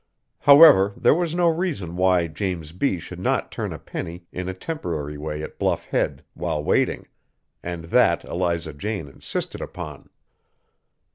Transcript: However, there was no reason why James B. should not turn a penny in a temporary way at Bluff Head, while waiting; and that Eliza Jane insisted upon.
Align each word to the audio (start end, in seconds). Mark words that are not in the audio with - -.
However, 0.39 0.95
there 0.97 1.13
was 1.13 1.35
no 1.35 1.47
reason 1.47 1.95
why 1.95 2.25
James 2.25 2.71
B. 2.71 2.97
should 2.97 3.19
not 3.19 3.51
turn 3.51 3.71
a 3.71 3.77
penny 3.77 4.25
in 4.31 4.49
a 4.49 4.53
temporary 4.55 5.15
way 5.15 5.43
at 5.43 5.59
Bluff 5.59 5.85
Head, 5.85 6.23
while 6.33 6.63
waiting; 6.63 7.05
and 7.61 7.83
that 7.83 8.25
Eliza 8.25 8.73
Jane 8.73 9.07
insisted 9.07 9.61
upon. 9.61 10.09